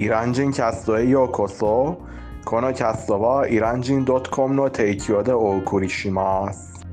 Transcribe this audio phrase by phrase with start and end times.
[0.00, 2.00] イラン人キャストへようこそ
[2.44, 6.86] このキャストはイラン人 .com の提供でお送りします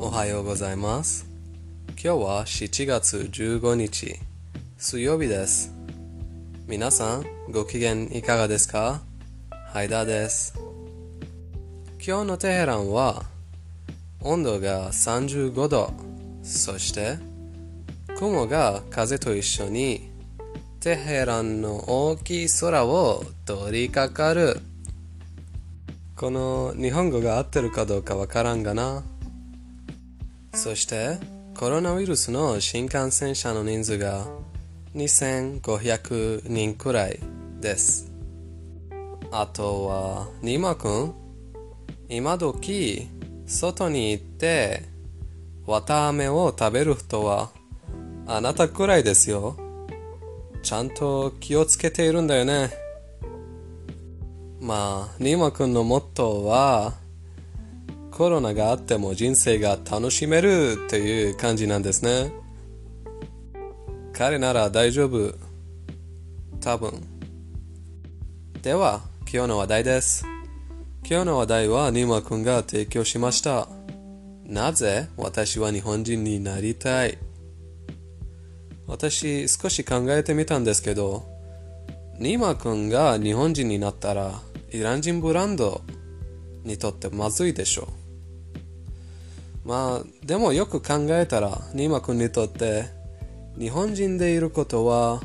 [0.00, 1.26] おはようございます。
[1.90, 4.16] 今日は7月15日、
[4.76, 5.74] 水曜日です。
[6.66, 9.02] 皆さん、ご機嫌いかがですか
[9.72, 10.54] ハイダーです。
[12.06, 13.33] 今日のテヘランは、
[14.24, 15.92] 温度が35度、
[16.42, 17.18] そして、
[18.16, 20.10] 雲が風と一緒に、
[20.80, 24.60] テヘランの大きい空を通りかかる。
[26.16, 29.02] この日本語が合ってるかどうかわからんがな。
[30.54, 31.18] そして、
[31.54, 34.26] コロナウイルスの新幹線者の人数が
[34.94, 37.20] 2500人くらい
[37.60, 38.10] です。
[39.30, 41.14] あとは、ニマくん、
[42.08, 43.08] 今時、
[43.46, 44.82] 外に行って、
[45.66, 47.50] 綿あめを食べる人は、
[48.26, 49.56] あなたくらいですよ。
[50.62, 52.70] ちゃんと気をつけているんだよね。
[54.60, 56.94] まあ、ニマくんのモットーは、
[58.10, 62.32] コロナがあっても人生が楽しめるという感じなんですね。
[64.12, 65.34] 彼なら大丈夫。
[66.60, 67.02] 多分。
[68.62, 70.33] では、今日の話題です。
[71.06, 73.68] 今日の話題はニーマ君が提供しました。
[74.46, 77.18] なぜ私は日本人になりたい？
[78.86, 81.26] 私少し考えてみたんですけど、
[82.18, 85.82] ニーマ君が日本人になったらイラン人ブランド
[86.64, 87.88] にとってまずいでしょ
[89.64, 89.68] う。
[89.68, 92.86] まあ、でもよく考えたら、ニーマ君にとって、
[93.58, 95.22] 日本人でいることは、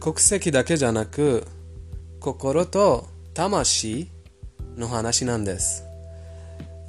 [0.00, 1.46] 国籍だけじゃなく、
[2.18, 4.08] 心と魂
[4.76, 5.84] の話なんです。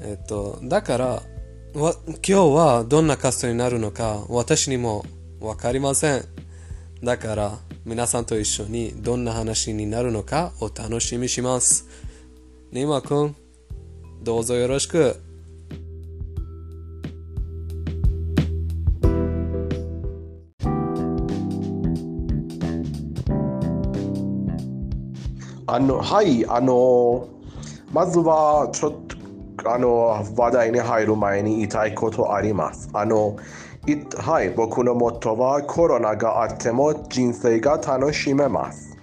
[0.01, 1.23] えっと、だから、
[1.75, 5.05] 今日はどんなカストになるのか、私にも
[5.39, 6.25] わかりません。
[7.03, 11.87] だから、皆さんと一緒にどんな話になるのかお楽しみします。
[12.71, 13.35] ニーマ君、
[14.21, 15.21] どうぞよろしく。
[25.65, 27.27] あのはいあの
[27.93, 33.37] まずはちょっとあの話題に入る前に言いたいことありますあの
[33.85, 38.97] いはい僕のモットーはコロナがあっても人生が楽しめます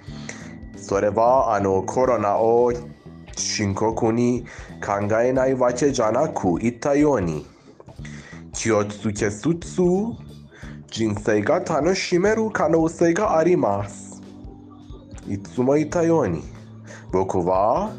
[0.77, 2.73] それはあのコロナを
[3.37, 4.45] 深刻に
[4.85, 7.47] 考えないわけじゃなく言ったように
[8.53, 9.81] 気をつけつつ
[10.91, 14.21] 人生が楽しめる可能性があります
[15.29, 16.43] いつも言ったように
[17.13, 17.93] 僕は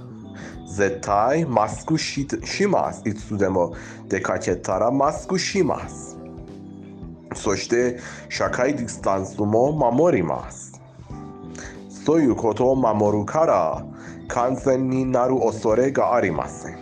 [0.71, 3.75] 絶対マスクししますいつでも
[4.07, 6.17] 出かけたらマスクします
[7.35, 7.99] そして
[8.29, 10.81] 社会ディスタンスも守ります
[11.89, 13.85] そういうことを守るから
[14.27, 16.77] 感染になる恐れがありません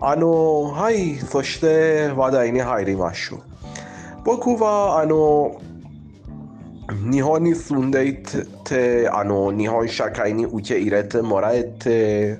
[0.00, 3.42] あのはいそして話題に入りましょう
[4.24, 5.60] 僕はあの
[6.92, 8.16] 日本に住んでい
[8.64, 12.38] てあの日本社会に受け入れてもらえて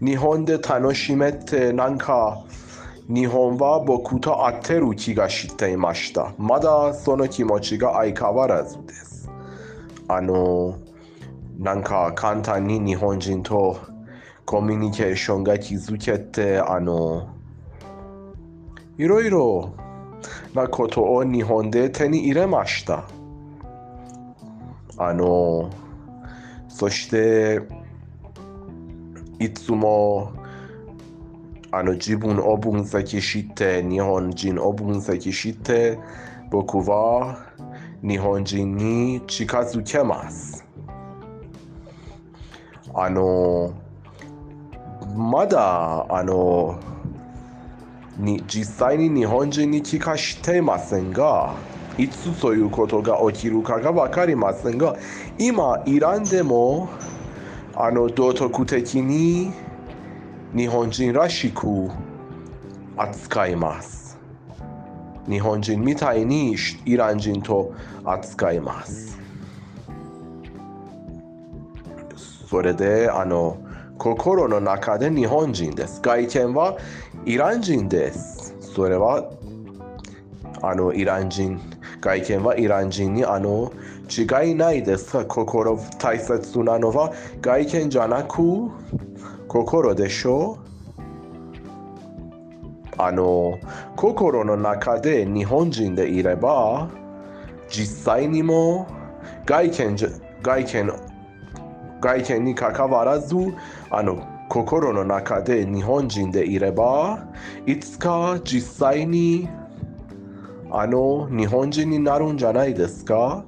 [0.00, 2.44] 日本で楽しめてなんか
[3.08, 9.30] 日本は僕と合ってる気がしていましたまだその気持ちが相変わらずです
[10.08, 10.78] あの
[11.58, 13.78] なんか簡単に日本人と
[14.44, 17.28] コミュニケーションが築けてあの
[18.98, 19.74] いろいろ
[20.54, 23.04] なことを日本で手に入れました
[25.08, 25.70] あの
[26.68, 27.60] そして
[29.38, 30.32] いつも
[31.70, 35.98] あの自分を分析して日本人を分析して
[36.50, 37.46] 僕は
[38.02, 40.64] 日本人に近づけます。
[42.94, 43.74] あの
[45.16, 46.78] まだあの
[48.18, 51.54] に実際に日本人に聞かしていませんが
[51.98, 54.96] いつそういうことが起きるかが分かりませんが
[55.38, 56.88] 今イランでも
[57.74, 59.52] あの道徳的に
[60.54, 61.90] 日本人らしく
[62.96, 64.18] 扱います。
[65.28, 67.72] 日本人みたいにイラン人と
[68.04, 69.18] 扱います。
[72.46, 73.56] それであの
[73.96, 76.00] 心の中で日本人です。
[76.02, 76.76] 外見は
[77.24, 78.54] イラン人です。
[78.60, 79.30] それは
[80.60, 81.58] あのイラン人
[82.02, 83.72] 外見はイラン人にあの
[84.10, 88.42] 違いないです心大切なのは外見じゃなく
[89.46, 90.58] 心でしょ
[92.98, 93.58] あの
[93.96, 96.90] 心の中で日本人でいれば
[97.68, 98.86] 実際にも
[99.46, 100.08] 外見じゃ
[100.42, 100.92] 外見
[102.00, 103.36] 外見に関わらず
[103.90, 107.24] あの心の中で日本人でいれば
[107.64, 109.48] いつか実際に
[110.74, 113.44] あの日本人になるんじゃないですか？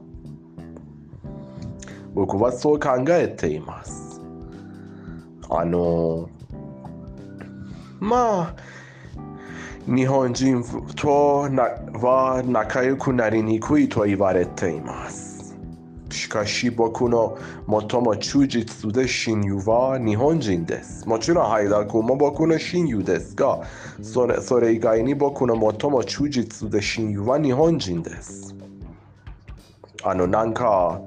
[2.13, 4.21] 僕はそう考えています。
[5.49, 6.29] あの
[7.99, 8.55] まあ
[9.87, 10.63] 日本人
[10.97, 15.24] とは仲良くなりにくいと言われています。
[16.35, 17.39] しかし僕の
[17.69, 23.63] 最も忠実で親友は日本人ですもちろんハイダ君も僕の親友ですが
[24.03, 28.53] それそれ以外に僕の最も忠実で親友は日本人です
[30.03, 31.01] あのなんか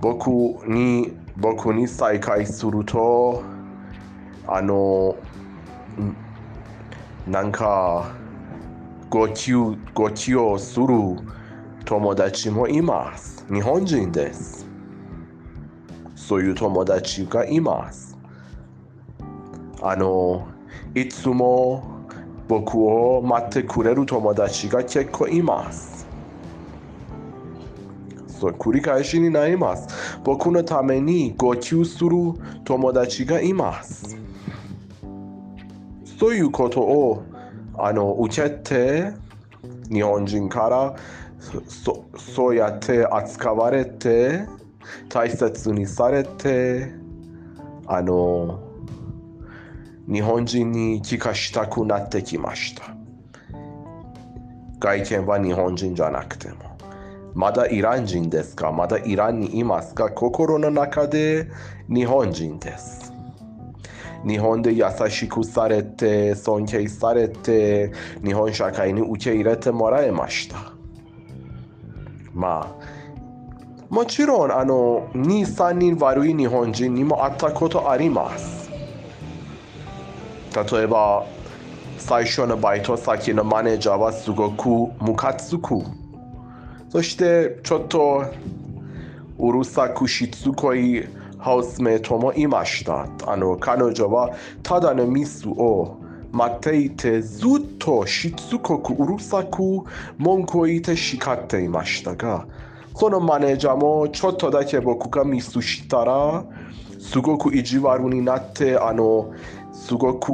[0.00, 0.26] 僕
[0.66, 3.44] に僕に再会すると
[4.48, 5.16] あの
[7.24, 8.10] なんか
[9.08, 10.86] ごきごきをする
[11.88, 13.46] 友達もいます。
[13.50, 14.66] 日本人です。
[16.14, 18.14] そういう友達がいます。
[19.80, 20.46] あの
[20.94, 22.04] いつも
[22.46, 26.06] 僕を待ってくれる友達が結構います。
[28.26, 30.18] そう繰り返しになります。
[30.22, 32.10] 僕のために号泣する
[32.66, 34.14] 友達がいます。
[36.18, 37.24] そういうことを
[37.78, 39.12] あの受けて
[39.90, 40.94] 日本人から
[41.40, 44.46] そそうやって扱われて
[45.08, 46.92] 大切にされて
[47.86, 48.60] あの
[50.10, 52.94] 日本人に帰化したくなってきました。
[54.80, 56.78] 外見は日本人じゃなくても。
[57.34, 58.72] まだイラン人ですか？
[58.72, 60.08] まだイランにいますか？
[60.10, 61.48] 心の中で
[61.88, 63.12] 日本人です。
[64.26, 67.92] 日本で優しくされて尊敬されて
[68.24, 70.72] 日本社会に受け入れてもらいました。
[72.38, 72.98] まあ
[73.90, 78.70] もちろんあの23人悪い日本人にも会ったことあります
[80.54, 81.26] 例えば
[81.98, 84.68] 最初のバイト先のマネージャーはすごく
[85.02, 85.82] ムカつく
[86.90, 88.24] そしてちょっと
[89.38, 91.06] うるさくしつこい
[91.38, 95.97] ハウスメイトもいましたあの彼女はただのミスを
[96.32, 97.48] 待っていてずっ
[97.78, 99.62] としつこくうるさく
[100.16, 102.46] 文句を言って叱っていましたが
[102.94, 106.44] そのマネージャーもちょっとだけ僕がミスしたら
[106.98, 109.32] すごく意地悪になってあの
[109.72, 110.32] すごく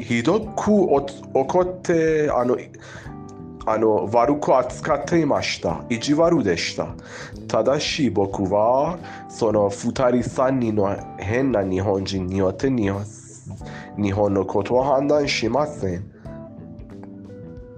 [0.00, 2.56] ひどく怒ってあの
[3.66, 6.94] あの悪く扱っていました意地悪でした
[7.46, 9.90] ただし僕はその2
[10.22, 13.04] 人3人の変な日本人によって日本
[14.08, 16.10] のことを判断しません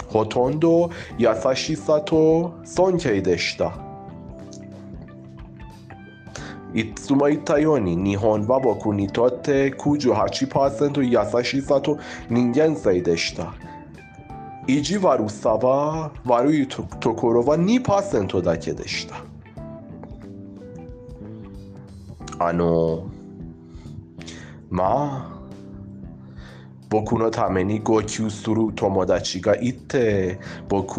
[0.08, 3.72] ほとんど優しさと尊敬でした
[6.74, 11.98] いつも言ったように日本は僕にとって98%優しさと
[12.30, 13.54] 人間性でした
[14.66, 19.24] 意地悪さは悪いところは2%だけでした
[22.38, 23.10] あの
[24.70, 25.31] まあ
[26.93, 30.99] 僕のために号泣する友達がいて僕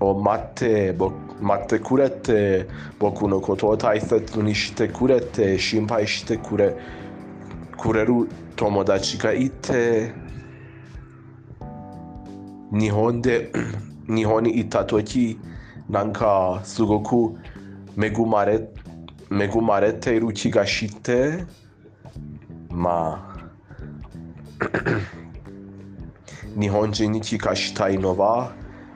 [0.00, 0.92] を待って
[1.40, 2.66] 待ってくれて
[2.98, 6.76] 僕のことを大切にしてくれて心配してくれ
[7.78, 10.12] くれる友達がいて
[12.72, 13.52] 日本で
[14.08, 15.38] 日本に行った時
[15.88, 17.38] なんかすごく
[17.96, 18.68] 恵まれ
[19.30, 21.44] 恵まれている気がして
[22.68, 23.31] まあ
[26.58, 28.52] 日本人に帰化したいのは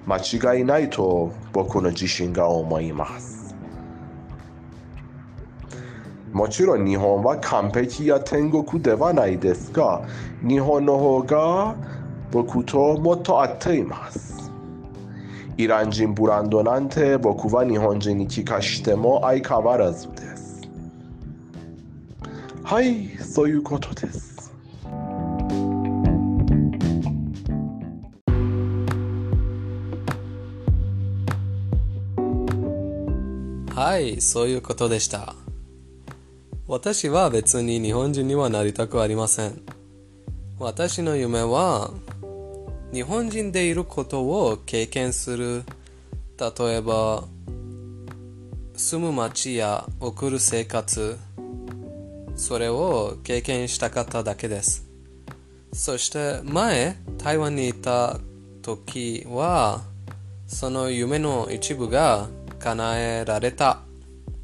[0.06, 0.18] 間
[0.56, 3.54] 違いないと僕の自信が思います。
[6.32, 10.02] もちろん日本は完璧や天国ではないですが
[10.46, 11.74] 日本の方が
[12.30, 14.52] 僕ともっと合っています。
[15.56, 20.60] イラン人ブランドなんて僕は日本人に聞かしても相変わらずです。
[22.62, 24.35] はいそういうことです。
[33.76, 35.34] はいそういうことでした。
[36.66, 39.60] 私は別に日本人にはなりたくありません。
[40.58, 41.90] 私の夢は
[42.90, 45.62] 日本人でいることを経験する。
[46.38, 47.24] 例えば
[48.76, 51.18] 住む街や送る生活。
[52.34, 54.88] それを経験したかっただけです。
[55.74, 58.20] そして前、台湾にいた
[58.62, 59.82] 時は、
[60.46, 62.30] その夢の一部が
[62.66, 63.78] 叶えられた。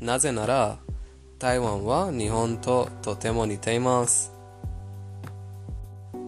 [0.01, 0.79] なぜなら、
[1.41, 4.33] 台湾は日本ととても似ています。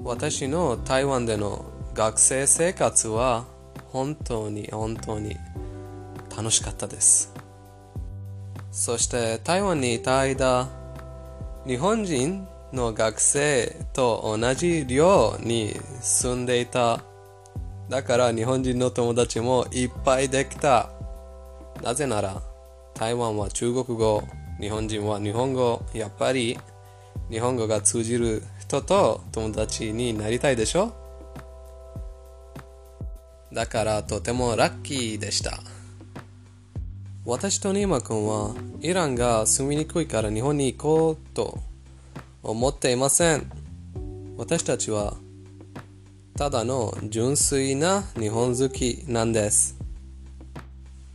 [0.03, 3.45] 私の台湾での学生生活は
[3.87, 5.37] 本当に本当に
[6.37, 7.33] 楽しかったです。
[8.73, 10.69] そして台湾にいた間、
[11.65, 17.03] 日本人の学生と同じ寮に住んでいた。
[17.89, 20.94] だから日本人の友達もいっぱいできた。
[21.85, 22.41] なぜなら
[22.95, 24.23] 台湾は中国語、
[24.59, 26.59] 日本人は日本語、やっぱり
[27.31, 30.95] 日本語が通じる人と友達になりたいでしょ？
[33.53, 35.61] だからとてもラッキーでした。
[37.26, 41.59] 私とニーマ君はイランが住みにくいから日本に行こうと
[42.43, 43.50] 思っていません。
[44.38, 45.14] 私たちは
[46.38, 49.84] ただの純粋な日本好きなんです。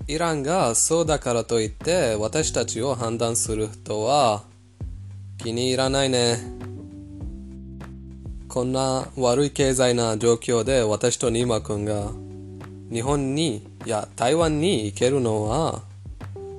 [0.09, 4.41] イランがそうだからといって私たちを判断する人は
[5.37, 6.39] 気に入らないね。
[8.47, 12.09] こんな悪い経済な状況で私とニーマ君が
[12.91, 15.83] 日本にいや台湾に行けるのは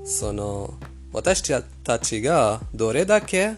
[0.04, 0.74] その
[1.12, 1.42] 私
[1.82, 3.56] たちがどれだけ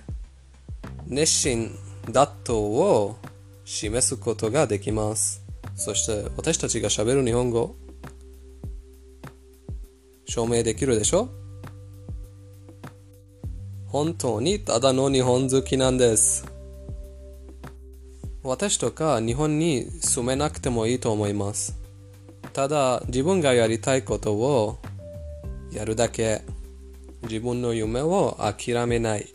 [1.07, 1.71] 熱心
[2.11, 3.19] だとを
[3.67, 5.43] 示すことができます。
[5.77, 7.77] そして私たちが喋る日本語
[10.33, 11.29] 証明できるでしょ？
[13.87, 16.47] 本当にただの日本好きなんです。
[18.43, 21.79] 私とか日本に住めなくてもいいと思います。
[22.55, 24.79] ただ自分がやりたいことを
[25.71, 26.41] やるだけ
[27.25, 29.29] 自分の夢を諦めない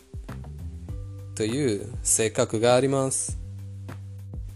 [1.36, 3.38] という性格があります。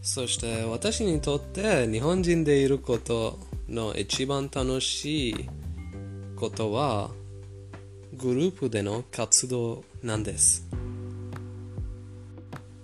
[0.02, 3.38] そして私にとって日本人でいること
[3.70, 5.50] の一番楽しい
[6.42, 7.12] ことは
[8.18, 10.68] グループでの活動なんです。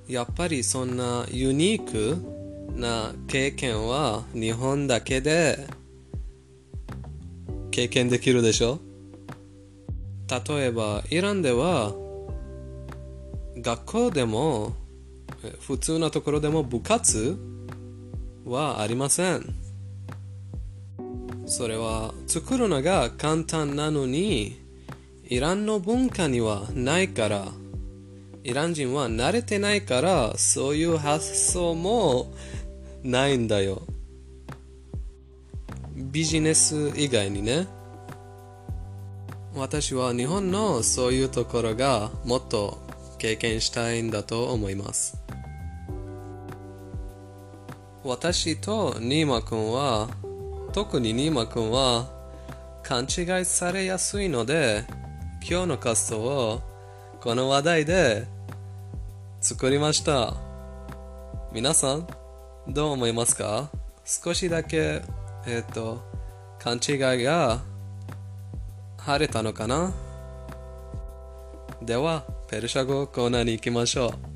[0.08, 5.68] やっぱりそんなユニークな経験は日本だけで
[7.72, 8.80] 経験できるでしょ？
[10.30, 11.94] 例えばイランでは
[13.58, 14.74] 学校でも
[15.62, 17.36] 普通なところでも部活
[18.46, 19.56] はありません
[21.48, 24.60] それは作るのが簡単なのに
[25.30, 27.48] イランの文化にはないから
[28.44, 32.34] イラン人は慣れてないからそういう発想も
[33.04, 33.82] ないんだよ。
[35.96, 37.68] ビジネス以外にね。
[39.56, 42.78] 私は日本のそういうところがもっと
[43.18, 45.18] 経験したいんだと思います。
[48.04, 50.08] 私とニーマ君は
[50.78, 52.06] 特にニーマ君は
[52.84, 54.84] 勘違いされやすいので
[55.42, 56.62] 今日のカストを
[57.20, 58.28] この話題で
[59.42, 60.36] 作りました。
[61.52, 62.08] 皆さん
[62.68, 63.72] どう思いますか？
[64.06, 65.02] 少しだけ
[65.48, 66.04] えっ、と
[66.60, 67.62] 勘違いが
[69.00, 69.96] 晴れたのかな？
[71.82, 74.27] ではペルシャ語コーナーに行きましょう。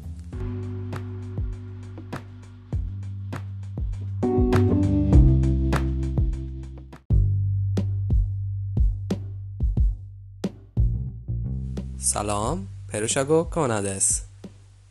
[12.22, 14.30] サロンペルシャ語コーナーです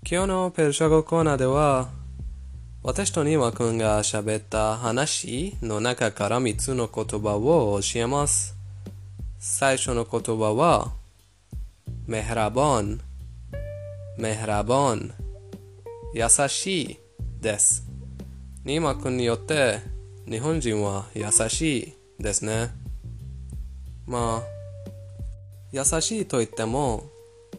[0.04, 1.88] 今日のペルシャ語コーナーでは
[2.82, 8.56] 私とニワ君が喋った話の中から3つの言葉を教えます
[9.38, 10.90] 最初の言葉は
[12.08, 13.00] メヘラボン
[14.18, 15.12] メヘラボン
[16.12, 16.98] 優しい
[17.40, 17.86] です
[18.64, 19.78] ニーマ君によって
[20.28, 22.70] 日本人は優しいですね
[24.04, 24.60] まあ
[25.70, 27.09] 優しいと言っても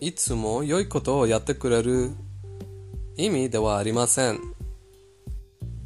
[0.04, 2.10] いつも良いことをやってくれる
[3.18, 4.40] 意味ではありません。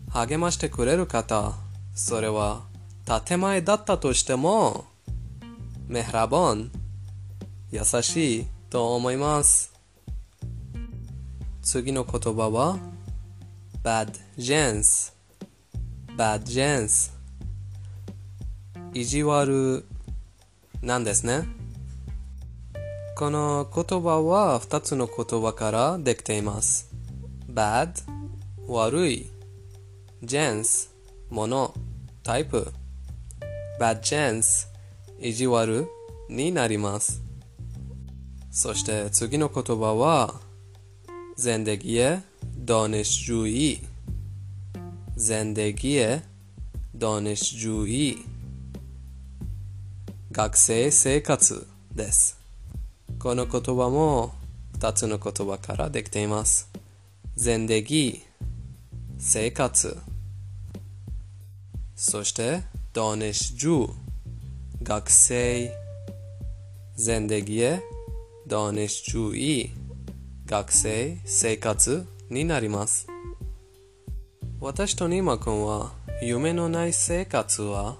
[0.10, 1.51] 励ましてくれる方
[1.93, 2.63] それは
[3.25, 4.86] 建前だったとしても
[5.89, 6.72] メヘラボン
[7.72, 9.74] 優しいと思います。
[11.62, 12.79] 次の言葉は
[13.84, 15.13] bad gens
[16.15, 17.12] bad gens
[18.93, 19.86] 意地悪
[20.81, 21.64] なんですね。
[23.16, 26.90] この言葉は2つの言葉からできています。
[27.52, 27.92] bad
[28.66, 29.30] 悪い
[30.22, 30.88] gens
[31.28, 31.75] もの
[32.22, 32.72] タイプ
[33.78, 34.68] bad gens
[35.20, 35.88] 意地悪
[36.28, 37.22] になります。
[38.50, 40.40] そして次の言葉は
[41.37, 42.18] زندگی
[42.66, 43.80] دانشجویی
[45.16, 46.20] زندگی
[47.00, 48.25] دانشجویی
[50.32, 52.38] 学生生活です。
[53.25, 54.36] この言葉も
[54.77, 56.70] 2つの言葉からできています。
[57.36, 57.84] 全ンデ、
[59.17, 59.98] 生活。
[61.96, 62.62] そして、
[62.94, 63.89] ドネシジュ、
[64.84, 65.75] 学生。
[66.98, 67.82] 全ンデへ、
[68.46, 69.72] ドネシジュイ、
[70.46, 73.08] 学生、生活になります。
[74.62, 77.96] 私とニーマ君は、夢のない生活は、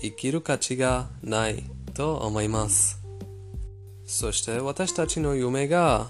[0.00, 2.97] 生きる価値がないと思います。
[4.08, 6.08] そして私たちの夢が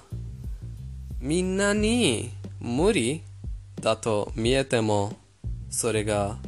[1.21, 3.23] みんなに無理
[3.81, 5.19] だと見えても
[5.69, 6.38] それが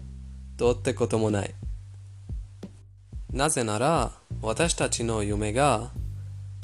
[0.57, 1.53] どうってこともない。
[3.33, 5.91] なぜなら私たちの夢が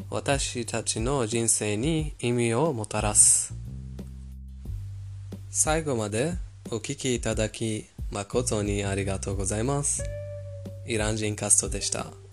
[0.09, 3.55] 私たちの人生に意味をもたらす。
[5.50, 6.35] 最後まで
[6.71, 10.05] お聞きいただき誠にありがとうございます。
[10.87, 12.25] イラン人カストでした。